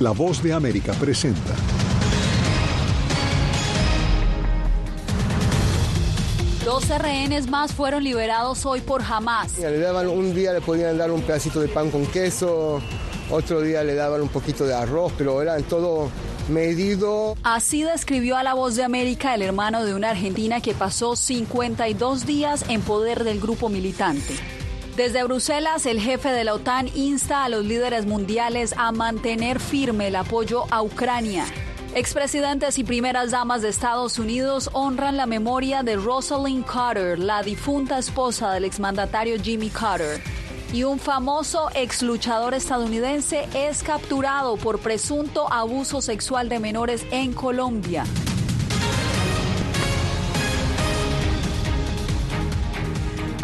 [0.00, 1.54] La voz de América presenta.
[6.64, 9.56] Dos rehenes más fueron liberados hoy por Hamas.
[9.56, 12.80] Le daban un día le podían dar un pedacito de pan con queso,
[13.30, 16.10] otro día le daban un poquito de arroz, pero eran todo
[16.48, 17.36] medido.
[17.44, 22.26] Así describió a la voz de América el hermano de una argentina que pasó 52
[22.26, 24.34] días en poder del grupo militante.
[24.96, 30.06] Desde Bruselas, el jefe de la OTAN insta a los líderes mundiales a mantener firme
[30.06, 31.46] el apoyo a Ucrania.
[31.96, 37.98] Expresidentes y primeras damas de Estados Unidos honran la memoria de Rosalind Carter, la difunta
[37.98, 40.22] esposa del exmandatario Jimmy Carter.
[40.72, 47.32] Y un famoso ex luchador estadounidense es capturado por presunto abuso sexual de menores en
[47.32, 48.04] Colombia.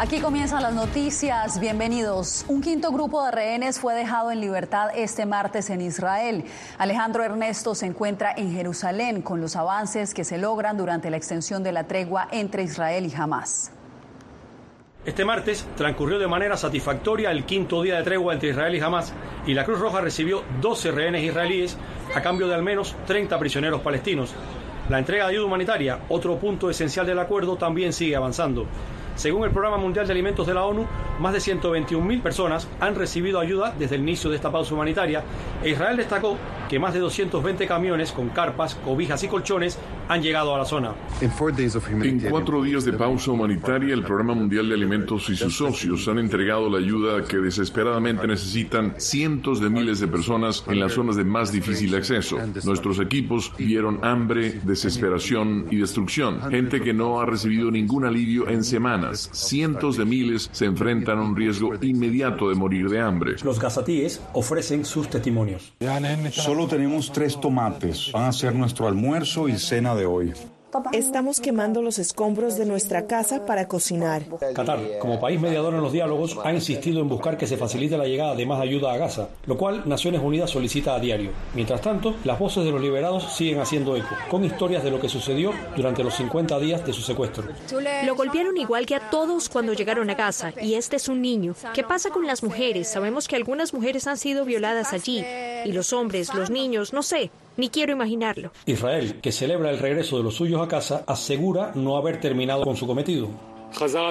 [0.02, 1.60] Aquí comienzan las noticias.
[1.60, 2.46] Bienvenidos.
[2.48, 6.46] Un quinto grupo de rehenes fue dejado en libertad este martes en Israel.
[6.78, 11.62] Alejandro Ernesto se encuentra en Jerusalén con los avances que se logran durante la extensión
[11.62, 13.72] de la tregua entre Israel y Hamas.
[15.04, 19.12] Este martes transcurrió de manera satisfactoria el quinto día de tregua entre Israel y Hamas
[19.46, 21.76] y la Cruz Roja recibió 12 rehenes israelíes
[22.14, 24.34] a cambio de al menos 30 prisioneros palestinos.
[24.88, 28.66] La entrega de ayuda humanitaria, otro punto esencial del acuerdo, también sigue avanzando.
[29.20, 30.86] Según el Programa Mundial de Alimentos de la ONU,
[31.20, 35.22] más de 121.000 personas han recibido ayuda desde el inicio de esta pausa humanitaria
[35.62, 36.36] e Israel destacó
[36.68, 40.94] que más de 220 camiones con carpas, cobijas y colchones han llegado a la zona.
[41.20, 46.18] En cuatro días de pausa humanitaria, el Programa Mundial de Alimentos y sus socios han
[46.18, 51.24] entregado la ayuda que desesperadamente necesitan cientos de miles de personas en las zonas de
[51.24, 52.38] más difícil acceso.
[52.64, 56.40] Nuestros equipos vieron hambre, desesperación y destrucción.
[56.50, 61.36] Gente que no ha recibido ningún alivio en semanas cientos de miles se enfrentan un
[61.36, 63.36] riesgo inmediato de morir de hambre.
[63.42, 65.72] Los gazatíes ofrecen sus testimonios.
[66.30, 68.10] Solo tenemos tres tomates.
[68.12, 70.32] Van a ser nuestro almuerzo y cena de hoy.
[70.92, 74.22] Estamos quemando los escombros de nuestra casa para cocinar.
[74.54, 78.06] Qatar, como país mediador en los diálogos, ha insistido en buscar que se facilite la
[78.06, 81.30] llegada de más ayuda a Gaza, lo cual Naciones Unidas solicita a diario.
[81.54, 85.08] Mientras tanto, las voces de los liberados siguen haciendo eco, con historias de lo que
[85.08, 87.44] sucedió durante los 50 días de su secuestro.
[88.04, 91.54] Lo golpearon igual que a todos cuando llegaron a Gaza, y este es un niño.
[91.74, 92.88] ¿Qué pasa con las mujeres?
[92.88, 95.24] Sabemos que algunas mujeres han sido violadas allí,
[95.64, 97.30] y los hombres, los niños, no sé.
[97.56, 98.52] Ni quiero imaginarlo.
[98.66, 102.76] Israel, que celebra el regreso de los suyos a casa, asegura no haber terminado con
[102.76, 103.28] su cometido.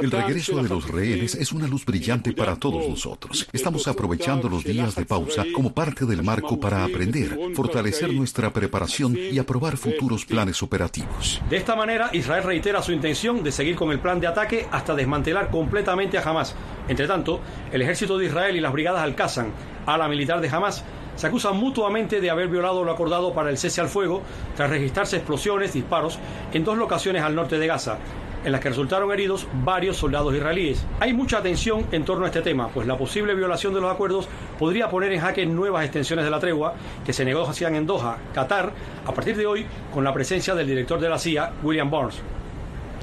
[0.02, 3.48] El regreso de los rehenes es una luz brillante para todos nosotros.
[3.52, 9.18] Estamos aprovechando los días de pausa como parte del marco para aprender, fortalecer nuestra preparación
[9.18, 11.42] y aprobar futuros planes operativos.
[11.50, 14.96] De esta manera, Israel reitera su intención de seguir con el plan de ataque hasta
[14.96, 16.56] desmantelar completamente a Hamas.
[16.88, 17.42] Entre tanto,
[17.72, 19.52] el ejército de Israel y las brigadas Al-Qassam,
[19.86, 20.84] ala militar de Hamas,
[21.20, 24.22] se acusan mutuamente de haber violado lo acordado para el cese al fuego
[24.56, 26.18] tras registrarse explosiones, disparos
[26.54, 27.98] en dos locaciones al norte de Gaza,
[28.46, 30.86] en las que resultaron heridos varios soldados israelíes.
[31.02, 34.30] Hay mucha atención en torno a este tema, pues la posible violación de los acuerdos
[34.58, 36.76] podría poner en jaque nuevas extensiones de la tregua
[37.06, 38.72] que se negocian en Doha, Qatar,
[39.06, 42.16] a partir de hoy con la presencia del director de la CIA, William Burns.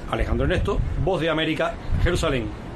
[0.09, 2.66] Alejandro Ernesto, Voz de América, Jerusalén.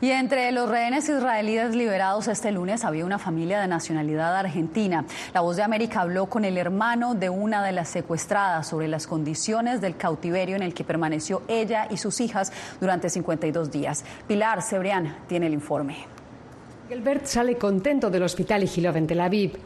[0.00, 5.04] Y entre los rehenes israelíes liberados este lunes había una familia de nacionalidad argentina.
[5.34, 9.08] La voz de América habló con el hermano de una de las secuestradas sobre las
[9.08, 14.04] condiciones del cautiverio en el que permaneció ella y sus hijas durante 52 días.
[14.28, 15.96] Pilar Cebrián tiene el informe.
[16.88, 19.58] Gilbert sale contento del hospital Igilov en Tel Aviv.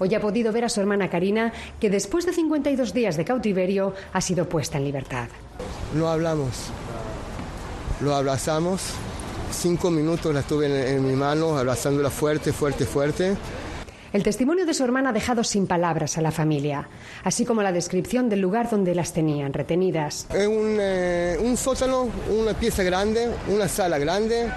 [0.00, 3.94] Hoy ha podido ver a su hermana Karina, que después de 52 días de cautiverio
[4.12, 5.28] ha sido puesta en libertad.
[5.94, 6.70] No hablamos,
[8.00, 8.94] lo abrazamos
[9.52, 13.36] cinco minutos la tuve en, en mi mano, abrazándola fuerte, fuerte, fuerte.
[14.12, 16.88] El testimonio de su hermana ha dejado sin palabras a la familia,
[17.24, 20.26] así como la descripción del lugar donde las tenían retenidas.
[20.32, 24.48] Es un, eh, un sótano, una pieza grande, una sala grande.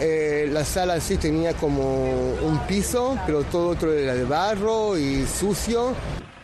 [0.00, 5.24] Eh, la sala sí tenía como un piso, pero todo otro era de barro y
[5.26, 5.94] sucio.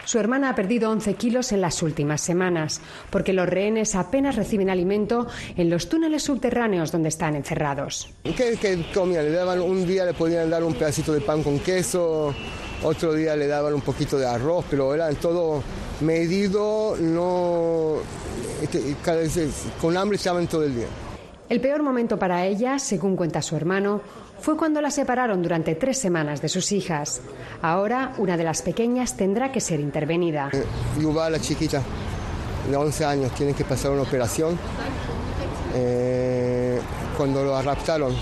[0.05, 2.81] Su hermana ha perdido 11 kilos en las últimas semanas,
[3.11, 5.27] porque los rehenes apenas reciben alimento
[5.57, 8.09] en los túneles subterráneos donde están encerrados.
[8.25, 9.25] ¿Qué, qué comían?
[9.25, 12.35] Le daban, un día le podían dar un pedacito de pan con queso,
[12.83, 15.63] otro día le daban un poquito de arroz, pero eran todo
[16.01, 17.97] medido, no,
[18.63, 18.97] este,
[19.81, 20.87] con hambre estaban todo el día.
[21.51, 24.01] El peor momento para ella, según cuenta su hermano,
[24.41, 27.21] fue cuando la separaron durante tres semanas de sus hijas.
[27.61, 30.51] Ahora una de las pequeñas tendrá que ser intervenida.
[30.53, 30.63] Eh,
[31.01, 31.83] Yuba, la chiquita,
[32.71, 34.57] de 11 años, tiene que pasar una operación.
[35.75, 36.81] Eh,
[37.17, 38.15] cuando lo raptaron,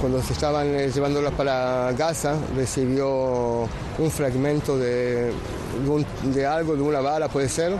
[0.00, 5.30] cuando se estaban eh, llevándola para Gaza, recibió un fragmento de,
[6.34, 7.72] de, algo, de una bala puede ser,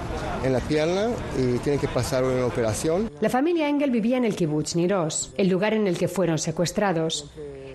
[0.42, 1.08] en la pierna
[1.38, 3.10] y tiene que pasar una operación.
[3.20, 7.30] La familia Engel vivía en el kibbutz Niros, el lugar en el que fueron secuestrados.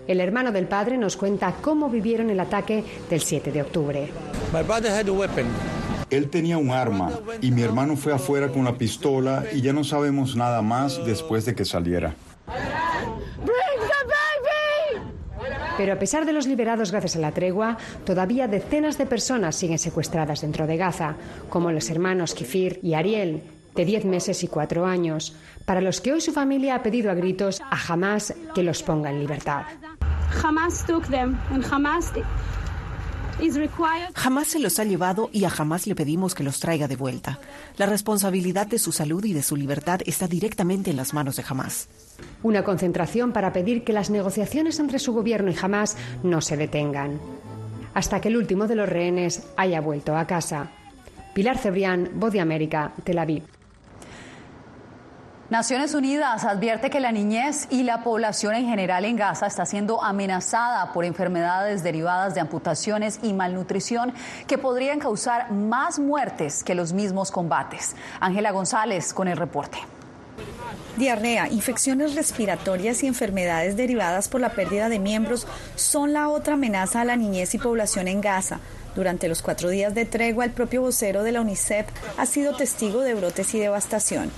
[0.08, 4.10] El hermano del padre nos cuenta cómo vivieron el ataque del 7 de octubre.
[6.10, 7.12] Él tenía un arma
[7.42, 11.46] y mi hermano fue afuera con la pistola y ya no sabemos nada más después
[11.46, 12.16] de que saliera.
[15.80, 19.80] Pero a pesar de los liberados gracias a la tregua, todavía decenas de personas siguen
[19.80, 21.16] secuestradas dentro de Gaza,
[21.48, 23.44] como los hermanos Kifir y Ariel,
[23.76, 27.14] de 10 meses y 4 años, para los que hoy su familia ha pedido a
[27.14, 29.62] gritos a Hamas que los ponga en libertad.
[34.16, 37.40] Jamás se los ha llevado y a jamás le pedimos que los traiga de vuelta.
[37.78, 41.44] La responsabilidad de su salud y de su libertad está directamente en las manos de
[41.48, 41.88] Hamas.
[42.44, 47.20] Una concentración para pedir que las negociaciones entre su gobierno y Hamas no se detengan.
[47.94, 50.72] Hasta que el último de los rehenes haya vuelto a casa.
[51.34, 53.44] Pilar Cebrián, Voz de América, Tel Aviv.
[55.50, 60.04] Naciones Unidas advierte que la niñez y la población en general en Gaza está siendo
[60.04, 64.14] amenazada por enfermedades derivadas de amputaciones y malnutrición
[64.46, 67.96] que podrían causar más muertes que los mismos combates.
[68.20, 69.80] Ángela González con el reporte.
[70.98, 77.02] Diarrea, infecciones respiratorias y enfermedades derivadas por la pérdida de miembros son la otra amenaza
[77.02, 78.60] a la niñez y población en Gaza.
[78.96, 81.86] Durante los cuatro días de tregua, el propio vocero de la UNICEF
[82.18, 84.32] ha sido testigo de brotes y devastación.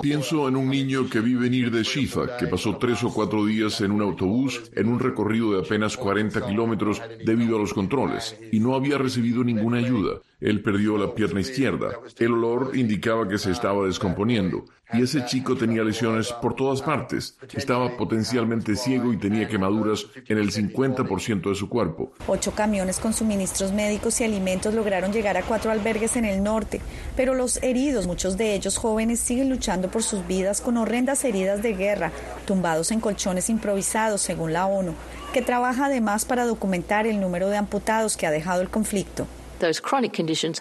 [0.00, 3.44] Pienso en un niño que vive en Ir de Shifa, que pasó tres o cuatro
[3.44, 8.36] días en un autobús en un recorrido de apenas 40 kilómetros debido a los controles
[8.52, 10.20] y no había recibido ninguna ayuda.
[10.40, 11.98] Él perdió la pierna izquierda.
[12.18, 14.66] El olor indicaba que se estaba descomponiendo.
[14.94, 17.36] Y ese chico tenía lesiones por todas partes.
[17.52, 22.12] Estaba potencialmente ciego y tenía quemaduras en el 50% de su cuerpo.
[22.26, 26.80] Ocho camiones con suministros médicos y alimentos lograron llegar a cuatro albergues en el norte,
[27.16, 31.62] pero los heridos, muchos de ellos jóvenes, siguen luchando por sus vidas con horrendas heridas
[31.62, 32.12] de guerra,
[32.46, 34.94] tumbados en colchones improvisados, según la ONU,
[35.32, 39.26] que trabaja además para documentar el número de amputados que ha dejado el conflicto.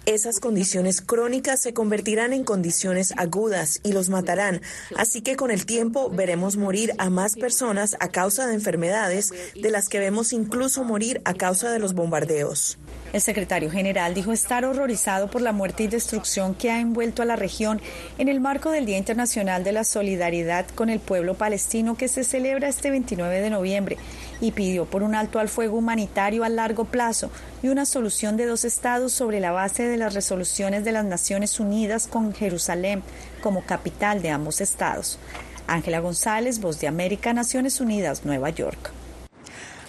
[0.06, 4.62] Esas condiciones crónicas se convertirán en condiciones agudas y los matarán.
[4.96, 9.72] Así que con el tiempo veremos morir a más personas a causa de enfermedades de
[9.72, 12.78] las que vemos incluso morir a causa de los bombardeos.
[13.14, 17.26] El secretario general dijo estar horrorizado por la muerte y destrucción que ha envuelto a
[17.26, 17.80] la región
[18.18, 22.24] en el marco del Día Internacional de la Solidaridad con el pueblo palestino que se
[22.24, 23.98] celebra este 29 de noviembre
[24.42, 27.32] y pidió por un alto al fuego humanitario a largo plazo
[27.62, 31.60] y una solución de dos estados sobre la base de las resoluciones de las Naciones
[31.60, 33.04] Unidas con Jerusalén
[33.42, 35.20] como capital de ambos estados.
[35.68, 38.92] Ángela González, Voz de América, Naciones Unidas, Nueva York.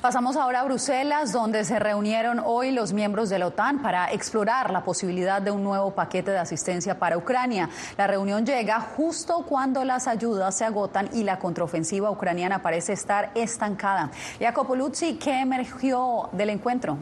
[0.05, 4.71] Pasamos ahora a Bruselas, donde se reunieron hoy los miembros de la OTAN para explorar
[4.71, 7.71] la posibilidad de un nuevo paquete de asistencia para Ucrania.
[7.97, 13.31] La reunión llega justo cuando las ayudas se agotan y la contraofensiva ucraniana parece estar
[13.35, 14.11] estancada.
[14.39, 16.99] Jacopo Luzzi, ¿qué emergió del encuentro?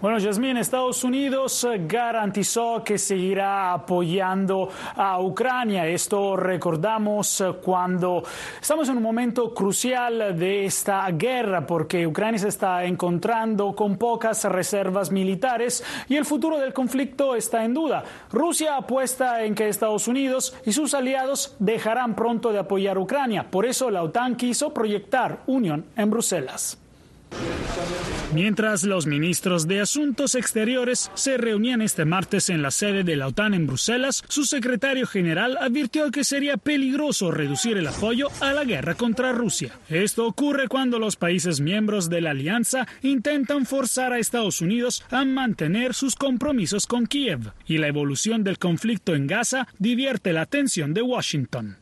[0.00, 5.86] Bueno, Yasmín, Estados Unidos eh, garantizó que seguirá apoyando a Ucrania.
[5.86, 8.22] Esto recordamos eh, cuando
[8.58, 14.42] estamos en un momento crucial de esta guerra, porque Ucrania se está encontrando con pocas
[14.44, 18.02] reservas militares y el futuro del conflicto está en duda.
[18.32, 23.50] Rusia apuesta en que Estados Unidos y sus aliados dejarán pronto de apoyar a Ucrania.
[23.50, 26.78] Por eso la OTAN quiso proyectar unión en Bruselas.
[28.32, 33.26] Mientras los ministros de Asuntos Exteriores se reunían este martes en la sede de la
[33.26, 38.64] OTAN en Bruselas, su secretario general advirtió que sería peligroso reducir el apoyo a la
[38.64, 39.72] guerra contra Rusia.
[39.88, 45.24] Esto ocurre cuando los países miembros de la alianza intentan forzar a Estados Unidos a
[45.24, 50.94] mantener sus compromisos con Kiev, y la evolución del conflicto en Gaza divierte la atención
[50.94, 51.78] de Washington.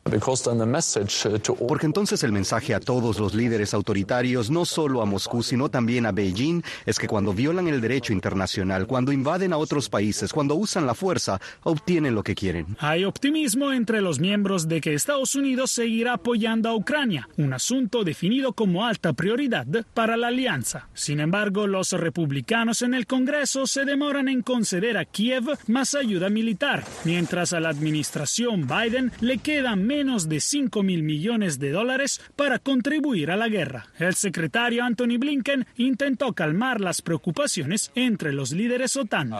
[1.67, 6.05] Porque entonces el mensaje a todos los líderes autoritarios, no solo a Moscú, sino también
[6.05, 10.55] a Beijing, es que cuando violan el derecho internacional, cuando invaden a otros países, cuando
[10.55, 12.77] usan la fuerza, obtienen lo que quieren.
[12.79, 18.03] Hay optimismo entre los miembros de que Estados Unidos seguirá apoyando a Ucrania, un asunto
[18.03, 20.89] definido como alta prioridad para la alianza.
[20.93, 26.29] Sin embargo, los republicanos en el Congreso se demoran en conceder a Kiev más ayuda
[26.29, 32.21] militar, mientras a la administración Biden le quedan menos de 5 mil millones de dólares
[32.35, 33.87] para contribuir a la guerra.
[33.97, 39.31] El secretario Anthony Blinken intentó prometió calmar las preocupaciones entre los líderes OTAN.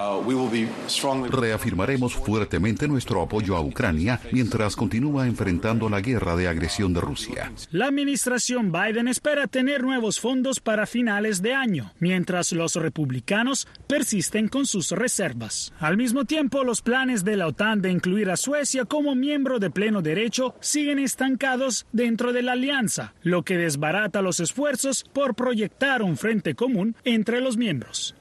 [1.31, 7.51] Reafirmaremos fuertemente nuestro apoyo a Ucrania mientras continúa enfrentando la guerra de agresión de Rusia.
[7.71, 14.47] La administración Biden espera tener nuevos fondos para finales de año, mientras los republicanos persisten
[14.47, 15.73] con sus reservas.
[15.79, 19.69] Al mismo tiempo, los planes de la OTAN de incluir a Suecia como miembro de
[19.69, 25.78] pleno derecho siguen estancados dentro de la alianza, lo que desbarata los esfuerzos por proyectar
[26.01, 28.15] un frente común entre los miembros.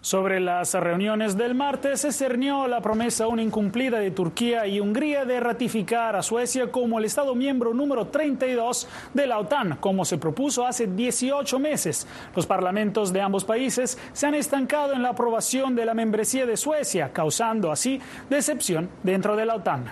[0.00, 5.24] Sobre las reuniones del martes se cernió la promesa aún incumplida de Turquía y Hungría
[5.24, 10.16] de ratificar a Suecia como el Estado miembro número 32 de la OTAN, como se
[10.16, 12.06] propuso hace 18 meses.
[12.34, 16.56] Los parlamentos de ambos países se han estancado en la aprobación de la membresía de
[16.56, 18.00] Suecia, causando así
[18.30, 19.84] decepción dentro de la OTAN.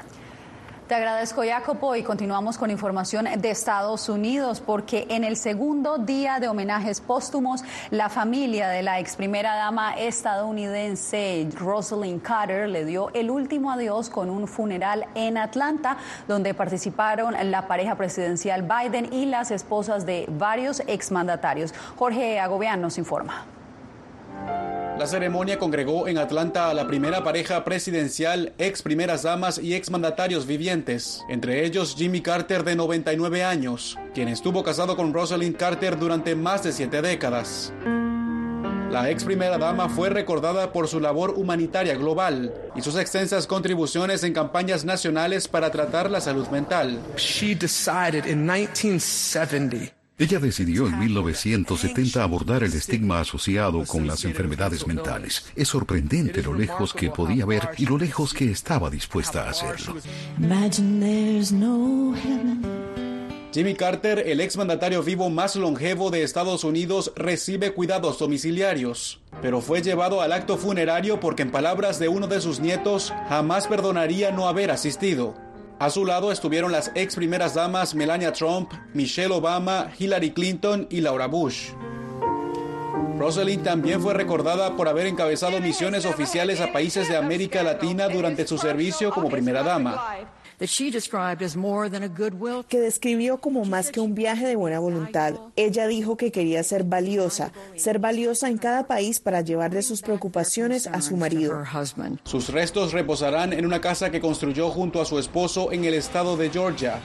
[0.86, 6.38] Te agradezco, Jacopo, y continuamos con información de Estados Unidos, porque en el segundo día
[6.38, 13.10] de homenajes póstumos, la familia de la ex primera dama estadounidense Rosalind Carter le dio
[13.14, 15.96] el último adiós con un funeral en Atlanta,
[16.28, 21.74] donde participaron la pareja presidencial Biden y las esposas de varios exmandatarios.
[21.96, 23.44] Jorge Agobián nos informa.
[24.98, 29.90] La ceremonia congregó en Atlanta a la primera pareja presidencial, ex primeras damas y ex
[29.90, 35.98] mandatarios vivientes, entre ellos Jimmy Carter de 99 años, quien estuvo casado con Rosalind Carter
[35.98, 37.74] durante más de siete décadas.
[38.90, 44.24] La ex primera dama fue recordada por su labor humanitaria global y sus extensas contribuciones
[44.24, 46.98] en campañas nacionales para tratar la salud mental.
[47.16, 54.86] She decided in 1970 ella decidió en 1970 abordar el estigma asociado con las enfermedades
[54.86, 55.44] mentales.
[55.54, 59.96] Es sorprendente lo lejos que podía ver y lo lejos que estaba dispuesta a hacerlo.
[63.52, 69.80] Jimmy Carter, el exmandatario vivo más longevo de Estados Unidos, recibe cuidados domiciliarios, pero fue
[69.80, 74.46] llevado al acto funerario porque en palabras de uno de sus nietos, jamás perdonaría no
[74.46, 75.45] haber asistido.
[75.78, 81.02] A su lado estuvieron las ex primeras damas Melania Trump, Michelle Obama, Hillary Clinton y
[81.02, 81.72] Laura Bush.
[83.18, 88.46] Rosalind también fue recordada por haber encabezado misiones oficiales a países de América Latina durante
[88.46, 90.35] su servicio como primera dama
[92.66, 95.34] que describió como más que un viaje de buena voluntad.
[95.54, 100.00] Ella dijo que quería ser valiosa, ser valiosa en cada país para llevar de sus
[100.00, 101.62] preocupaciones a su marido.
[102.24, 106.36] Sus restos reposarán en una casa que construyó junto a su esposo en el estado
[106.36, 107.00] de Georgia,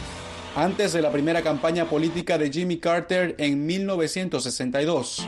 [0.55, 5.27] antes de la primera campaña política de Jimmy Carter en 1962.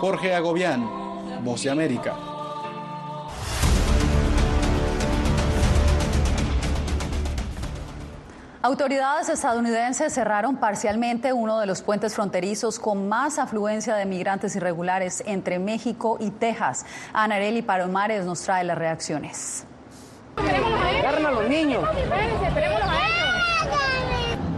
[0.00, 2.35] Jorge Agobián, Voz de América.
[8.66, 15.22] Autoridades estadounidenses cerraron parcialmente uno de los puentes fronterizos con más afluencia de migrantes irregulares
[15.24, 16.84] entre México y Texas.
[17.12, 19.64] Anareli Palomares nos trae las reacciones.
[20.36, 21.84] a los niños.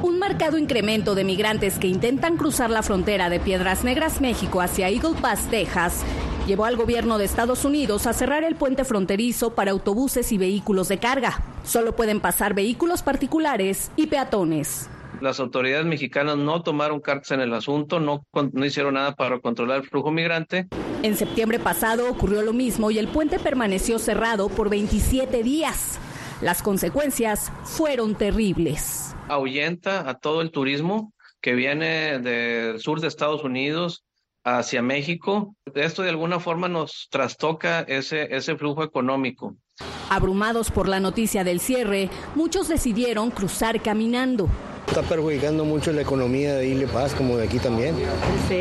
[0.03, 4.89] Un marcado incremento de migrantes que intentan cruzar la frontera de Piedras Negras, México, hacia
[4.89, 6.03] Eagle Pass, Texas,
[6.49, 10.89] llevó al gobierno de Estados Unidos a cerrar el puente fronterizo para autobuses y vehículos
[10.89, 11.43] de carga.
[11.63, 14.89] Solo pueden pasar vehículos particulares y peatones.
[15.21, 19.83] Las autoridades mexicanas no tomaron cartas en el asunto, no, no hicieron nada para controlar
[19.83, 20.69] el flujo migrante.
[21.03, 25.99] En septiembre pasado ocurrió lo mismo y el puente permaneció cerrado por 27 días.
[26.41, 29.15] Las consecuencias fueron terribles.
[29.29, 31.13] Ahuyenta a todo el turismo
[31.43, 34.05] que viene del sur de Estados Unidos
[34.45, 35.55] hacia México.
[35.75, 39.57] Esto de alguna forma nos trastoca ese, ese flujo económico.
[40.11, 44.49] Abrumados por la noticia del cierre, muchos decidieron cruzar caminando.
[44.89, 47.95] Está perjudicando mucho la economía de Ile Paz, como de aquí también.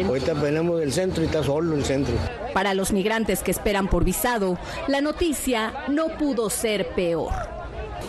[0.06, 2.14] Ahorita venimos del centro y está solo el centro.
[2.54, 4.58] Para los migrantes que esperan por visado,
[4.90, 7.32] la noticia no pudo ser peor.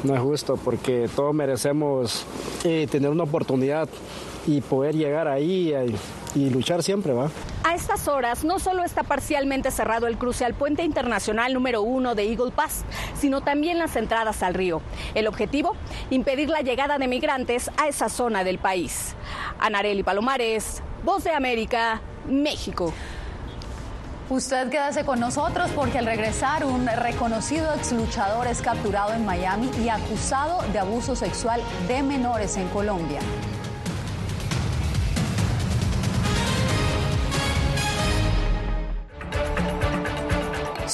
[0.02, 2.26] No es justo porque todos merecemos
[2.64, 3.88] eh, tener una oportunidad
[4.48, 5.72] y poder llegar ahí
[6.46, 7.30] y, luchar siempre, ¿va?
[7.64, 12.14] A estas horas no solo está parcialmente cerrado el cruce al puente internacional número uno
[12.14, 12.84] de Eagle Pass,
[13.18, 14.80] sino también las entradas al río.
[15.14, 15.74] El objetivo,
[16.10, 19.14] impedir la llegada de migrantes a esa zona del país.
[19.58, 22.92] Anareli Palomares, Voz de América, México.
[24.30, 29.70] Usted quédese con nosotros porque al regresar un reconocido ex luchador es capturado en Miami
[29.82, 33.20] y acusado de abuso sexual de menores en Colombia.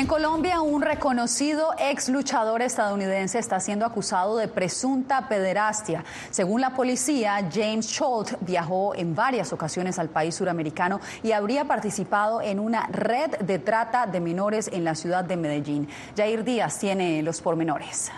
[0.00, 6.06] En Colombia, un reconocido ex luchador estadounidense está siendo acusado de presunta pederastia.
[6.30, 12.40] Según la policía, James Schultz viajó en varias ocasiones al país suramericano y habría participado
[12.40, 15.86] en una red de trata de menores en la ciudad de Medellín.
[16.16, 18.10] Jair Díaz tiene los pormenores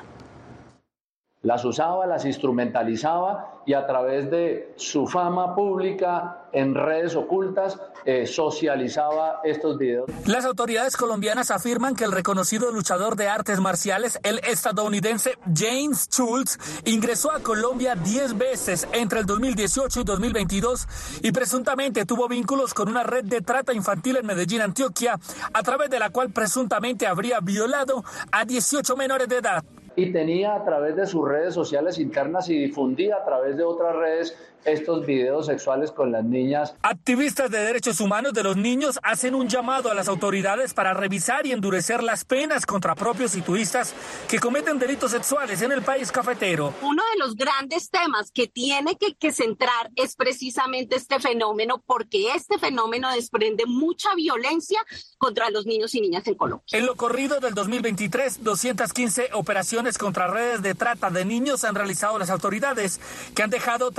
[1.42, 8.26] las usaba, las instrumentalizaba y a través de su fama pública en redes ocultas eh,
[8.26, 10.08] socializaba estos videos.
[10.26, 16.58] Las autoridades colombianas afirman que el reconocido luchador de artes marciales, el estadounidense James Schultz,
[16.84, 20.88] ingresó a Colombia 10 veces entre el 2018 y 2022
[21.22, 25.18] y presuntamente tuvo vínculos con una red de trata infantil en Medellín, Antioquia,
[25.52, 29.64] a través de la cual presuntamente habría violado a 18 menores de edad
[29.96, 33.94] y tenía a través de sus redes sociales internas y difundía a través de otras
[33.96, 36.74] redes estos videos sexuales con las niñas.
[36.82, 41.46] Activistas de derechos humanos de los niños hacen un llamado a las autoridades para revisar
[41.46, 43.94] y endurecer las penas contra propios y turistas
[44.28, 46.74] que cometen delitos sexuales en el país cafetero.
[46.82, 52.34] Uno de los grandes temas que tiene que, que centrar es precisamente este fenómeno porque
[52.34, 54.80] este fenómeno desprende mucha violencia
[55.18, 56.64] contra los niños y niñas en Colombia.
[56.72, 62.18] En lo corrido del 2023, 215 operaciones contra redes de trata de niños han realizado
[62.18, 63.00] las autoridades,
[63.34, 63.90] que han dejado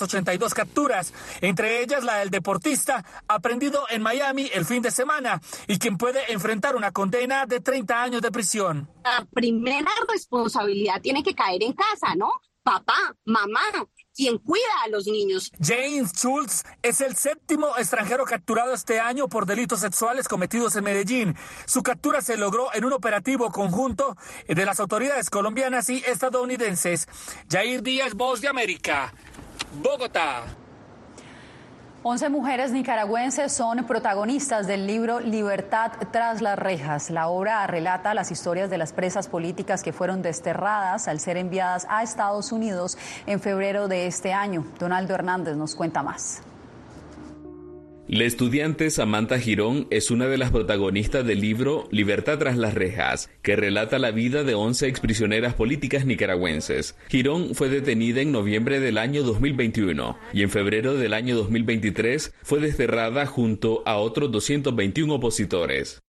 [0.00, 5.78] 382 capturas, entre ellas la del deportista aprendido en Miami el fin de semana y
[5.78, 8.88] quien puede enfrentar una condena de 30 años de prisión.
[9.04, 12.30] La primera responsabilidad tiene que caer en casa, ¿no?
[12.62, 13.60] Papá, mamá,
[14.14, 15.50] quien cuida a los niños.
[15.60, 21.36] James Schultz es el séptimo extranjero capturado este año por delitos sexuales cometidos en Medellín.
[21.66, 27.08] Su captura se logró en un operativo conjunto de las autoridades colombianas y estadounidenses.
[27.50, 29.14] Jair Díaz, Voz de América,
[29.72, 30.42] Bogotá.
[32.02, 37.10] 11 mujeres nicaragüenses son protagonistas del libro Libertad tras las rejas.
[37.10, 41.86] La obra relata las historias de las presas políticas que fueron desterradas al ser enviadas
[41.90, 44.64] a Estados Unidos en febrero de este año.
[44.78, 46.42] Donaldo Hernández nos cuenta más.
[48.12, 53.30] La estudiante Samantha Girón es una de las protagonistas del libro Libertad tras las rejas,
[53.40, 56.96] que relata la vida de 11 exprisioneras políticas nicaragüenses.
[57.08, 62.58] Girón fue detenida en noviembre del año 2021 y en febrero del año 2023 fue
[62.58, 66.02] desterrada junto a otros 221 opositores.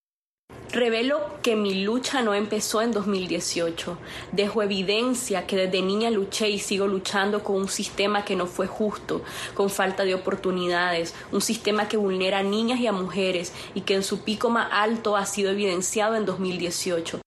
[0.72, 3.98] Revelo que mi lucha no empezó en 2018.
[4.30, 8.68] Dejo evidencia que desde niña luché y sigo luchando con un sistema que no fue
[8.68, 9.22] justo,
[9.54, 13.94] con falta de oportunidades, un sistema que vulnera a niñas y a mujeres y que
[13.94, 17.20] en su pico más alto ha sido evidenciado en 2018.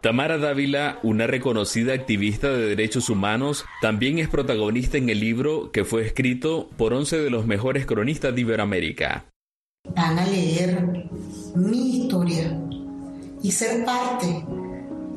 [0.00, 5.84] Tamara Dávila, una reconocida activista de derechos humanos, también es protagonista en el libro que
[5.84, 9.26] fue escrito por 11 de los mejores cronistas de Iberoamérica.
[9.94, 11.08] van a leer
[11.54, 12.58] mi historia
[13.42, 14.44] y ser parte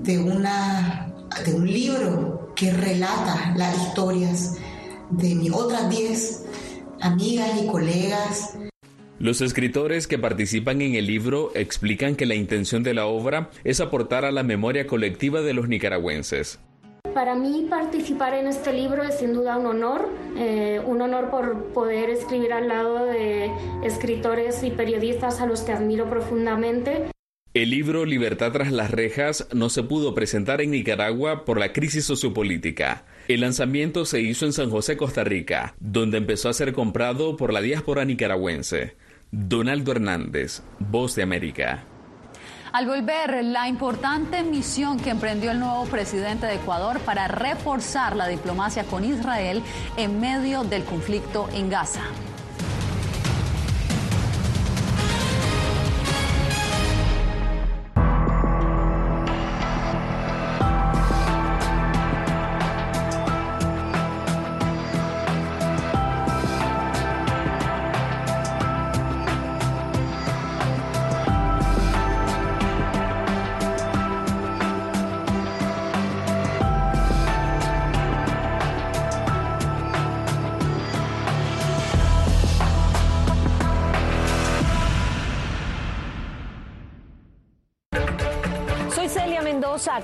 [0.01, 1.13] de, una,
[1.45, 4.55] de un libro que relata las historias
[5.11, 6.45] de mis otras 10
[7.01, 8.57] amigas y colegas.
[9.19, 13.79] Los escritores que participan en el libro explican que la intención de la obra es
[13.79, 16.59] aportar a la memoria colectiva de los nicaragüenses.
[17.15, 21.67] Para mí participar en este libro es sin duda un honor, eh, un honor por
[21.67, 23.49] poder escribir al lado de
[23.85, 27.05] escritores y periodistas a los que admiro profundamente.
[27.53, 32.03] El libro Libertad tras las rejas no se pudo presentar en Nicaragua por la crisis
[32.03, 33.05] sociopolítica.
[33.29, 37.53] El lanzamiento se hizo en San José, Costa Rica, donde empezó a ser comprado por
[37.53, 38.97] la diáspora nicaragüense.
[39.31, 41.85] Donaldo Hernández, Voz de América.
[42.75, 48.27] Al volver, la importante misión que emprendió el nuevo presidente de Ecuador para reforzar la
[48.27, 49.63] diplomacia con Israel
[49.95, 52.01] en medio del conflicto en Gaza.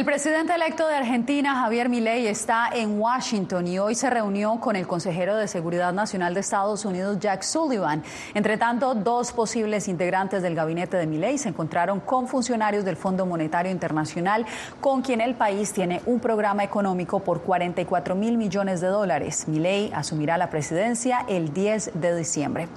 [0.00, 4.74] El presidente electo de Argentina, Javier Milei, está en Washington y hoy se reunió con
[4.74, 8.02] el consejero de Seguridad Nacional de Estados Unidos, Jack Sullivan.
[8.32, 13.26] Entre tanto, dos posibles integrantes del gabinete de Milei se encontraron con funcionarios del Fondo
[13.26, 14.46] Monetario Internacional,
[14.80, 19.48] con quien el país tiene un programa económico por 44 mil millones de dólares.
[19.48, 22.68] Milei asumirá la presidencia el 10 de diciembre.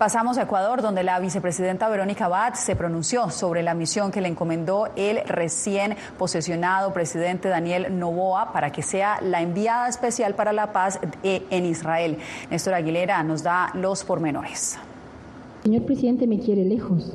[0.00, 4.28] Pasamos a Ecuador, donde la vicepresidenta Verónica Abad se pronunció sobre la misión que le
[4.28, 10.72] encomendó el recién posesionado presidente Daniel Novoa para que sea la enviada especial para la
[10.72, 12.16] paz en Israel.
[12.50, 14.78] Néstor Aguilera nos da los pormenores.
[15.64, 17.12] Señor presidente, me quiere lejos.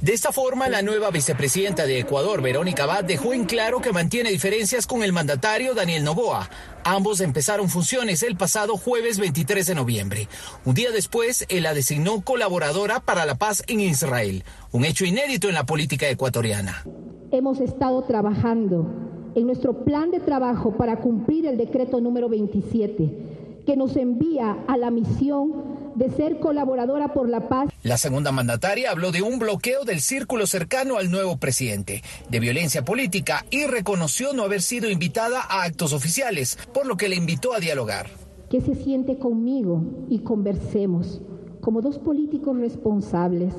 [0.00, 4.30] De esta forma, la nueva vicepresidenta de Ecuador, Verónica Abad, dejó en claro que mantiene
[4.30, 6.48] diferencias con el mandatario Daniel Novoa.
[6.84, 10.28] Ambos empezaron funciones el pasado jueves 23 de noviembre.
[10.64, 15.48] Un día después, él la designó colaboradora para la paz en Israel, un hecho inédito
[15.48, 16.84] en la política ecuatoriana.
[17.32, 18.86] Hemos estado trabajando
[19.34, 24.76] en nuestro plan de trabajo para cumplir el decreto número 27, que nos envía a
[24.76, 27.70] la misión de ser colaboradora por la paz.
[27.82, 32.84] La segunda mandataria habló de un bloqueo del círculo cercano al nuevo presidente, de violencia
[32.84, 37.52] política y reconoció no haber sido invitada a actos oficiales, por lo que le invitó
[37.52, 38.08] a dialogar.
[38.48, 41.20] Que se siente conmigo y conversemos
[41.60, 43.52] como dos políticos responsables.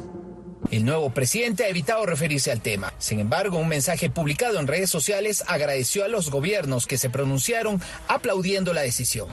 [0.71, 2.93] El nuevo presidente ha evitado referirse al tema.
[2.99, 7.81] Sin embargo, un mensaje publicado en redes sociales agradeció a los gobiernos que se pronunciaron
[8.07, 9.27] aplaudiendo la decisión.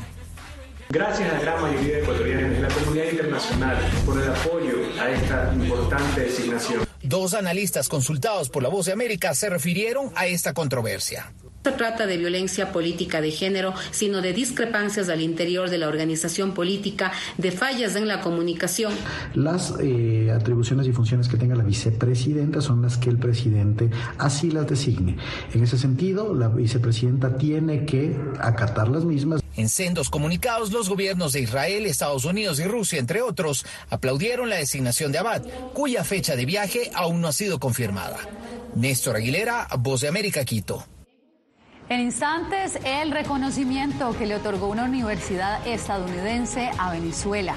[0.88, 5.10] Gracias a la gran mayoría de ecuatorianos y la comunidad internacional por el apoyo a
[5.10, 6.86] esta importante designación.
[7.02, 11.32] Dos analistas consultados por La Voz de América se refirieron a esta controversia
[11.66, 16.54] se trata de violencia política de género, sino de discrepancias al interior de la organización
[16.54, 18.92] política, de fallas en la comunicación.
[19.34, 24.52] Las eh, atribuciones y funciones que tenga la vicepresidenta son las que el presidente así
[24.52, 25.16] las designe.
[25.54, 29.42] En ese sentido, la vicepresidenta tiene que acatar las mismas.
[29.56, 34.56] En sendos comunicados, los gobiernos de Israel, Estados Unidos y Rusia, entre otros, aplaudieron la
[34.56, 35.42] designación de Abad,
[35.74, 38.18] cuya fecha de viaje aún no ha sido confirmada.
[38.76, 40.84] Néstor Aguilera, Voz de América, Quito.
[41.88, 47.54] En instantes, el reconocimiento que le otorgó una universidad estadounidense a Venezuela.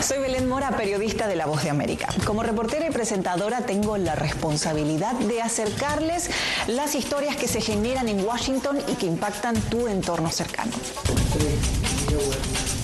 [0.00, 2.08] Soy Belén Mora, periodista de La Voz de América.
[2.24, 6.30] Como reportera y presentadora tengo la responsabilidad de acercarles
[6.68, 10.72] las historias que se generan en Washington y que impactan tu entorno cercano.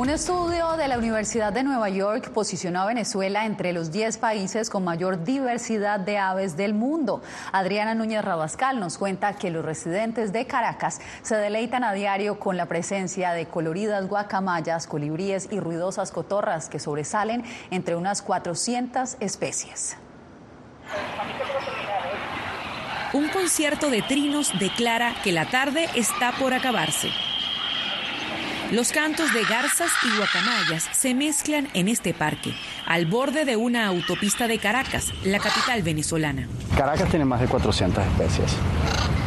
[0.00, 4.70] Un estudio de la Universidad de Nueva York posicionó a Venezuela entre los 10 países
[4.70, 7.20] con mayor diversidad de aves del mundo.
[7.52, 12.56] Adriana Núñez Rabascal nos cuenta que los residentes de Caracas se deleitan a diario con
[12.56, 19.98] la presencia de coloridas guacamayas, colibríes y ruidosas cotorras que sobresalen entre unas 400 especies.
[23.12, 27.10] Un concierto de trinos declara que la tarde está por acabarse.
[28.72, 32.54] Los cantos de garzas y guacamayas se mezclan en este parque,
[32.86, 36.46] al borde de una autopista de Caracas, la capital venezolana.
[36.76, 38.56] Caracas tiene más de 400 especies.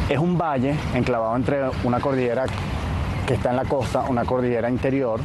[0.08, 2.46] Es un valle enclavado entre una cordillera
[3.28, 5.20] que está en la costa, una cordillera interior,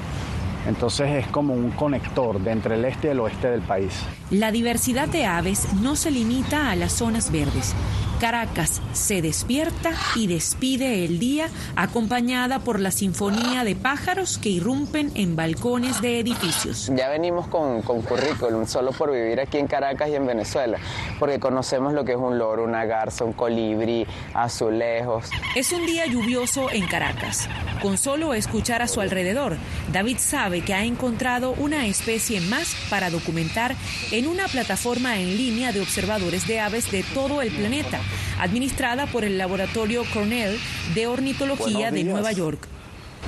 [0.67, 4.03] entonces es como un conector de entre el este y el oeste del país.
[4.31, 7.75] La diversidad de aves no se limita a las zonas verdes.
[8.21, 15.13] Caracas se despierta y despide el día acompañada por la sinfonía de pájaros que irrumpen
[15.15, 16.91] en balcones de edificios.
[16.97, 20.79] Ya venimos con, con currículum solo por vivir aquí en Caracas y en Venezuela,
[21.21, 25.31] porque conocemos lo que es un loro, una garza, un colibrí, azulejos.
[25.55, 27.49] Es un día lluvioso en Caracas.
[27.81, 29.57] Con solo escuchar a su alrededor,
[29.93, 33.77] David sabe que ha encontrado una especie más para documentar
[34.19, 38.01] en una plataforma en línea de observadores de aves de todo el planeta
[38.41, 40.59] administrada por el Laboratorio Cornell
[40.93, 42.59] de Ornitología de Nueva York.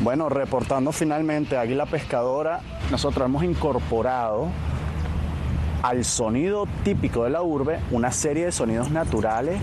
[0.00, 4.48] Bueno, reportando finalmente Águila Pescadora, nosotros hemos incorporado
[5.82, 9.60] al sonido típico de la urbe una serie de sonidos naturales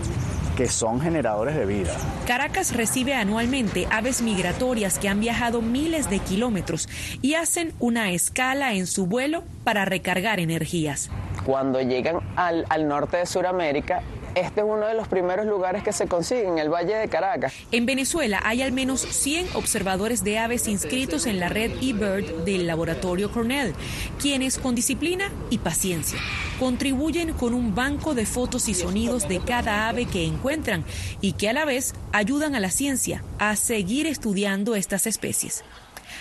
[0.58, 1.96] que son generadores de vida.
[2.26, 6.88] Caracas recibe anualmente aves migratorias que han viajado miles de kilómetros
[7.22, 11.10] y hacen una escala en su vuelo para recargar energías.
[11.46, 14.02] Cuando llegan al, al norte de Sudamérica,
[14.40, 17.52] este es uno de los primeros lugares que se consigue en el Valle de Caracas.
[17.72, 22.66] En Venezuela hay al menos 100 observadores de aves inscritos en la red eBird del
[22.66, 23.74] laboratorio Cornell,
[24.20, 26.18] quienes con disciplina y paciencia
[26.58, 30.84] contribuyen con un banco de fotos y sonidos de cada ave que encuentran
[31.20, 35.64] y que a la vez ayudan a la ciencia a seguir estudiando estas especies.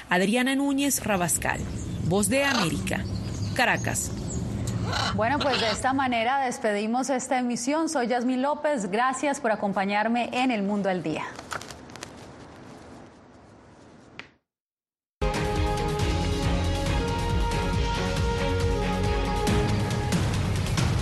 [0.10, 1.60] Adriana Núñez Rabascal,
[2.06, 3.04] Voz de América,
[3.56, 4.12] Caracas.
[5.16, 7.90] Bueno, pues de esta manera despedimos esta emisión.
[7.90, 8.90] Soy Yasmín López.
[8.90, 11.24] Gracias por acompañarme en El Mundo al Día.